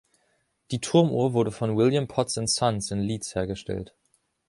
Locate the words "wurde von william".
1.33-2.07